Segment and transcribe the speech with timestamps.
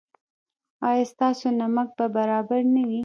[0.87, 2.99] ایا ستاسو نمک به برابر نه وي؟